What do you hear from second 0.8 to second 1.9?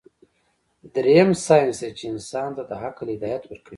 دريم سائنس دے